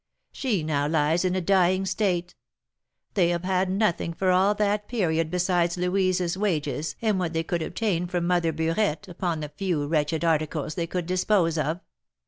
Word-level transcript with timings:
She 0.31 0.63
now 0.63 0.87
lies 0.87 1.23
in 1.23 1.35
a 1.35 1.41
dying 1.41 1.85
state; 1.85 2.33
they 3.13 3.29
have 3.29 3.43
had 3.43 3.69
nothing 3.69 4.13
for 4.13 4.31
all 4.31 4.55
that 4.55 4.87
period 4.87 5.29
besides 5.29 5.77
Louise's 5.77 6.35
wages 6.35 6.95
and 7.03 7.19
what 7.19 7.33
they 7.33 7.43
could 7.43 7.61
obtain 7.61 8.07
from 8.07 8.25
Mother 8.25 8.51
Burette 8.51 9.07
upon 9.07 9.41
the 9.41 9.49
few 9.49 9.85
wretched 9.85 10.25
articles 10.25 10.73
they 10.73 10.87
could 10.87 11.05
dispose 11.05 11.55
of. 11.55 11.81